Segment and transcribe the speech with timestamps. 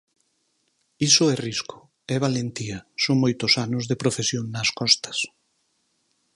[1.07, 1.77] Iso é risco,
[2.15, 5.17] é valentía, son moitos anos de profesión nas costas.